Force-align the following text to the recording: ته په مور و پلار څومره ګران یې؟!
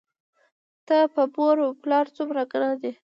ته 0.87 0.97
په 1.13 1.21
مور 1.35 1.57
و 1.61 1.69
پلار 1.83 2.05
څومره 2.17 2.41
ګران 2.51 2.77
یې؟! 2.85 2.93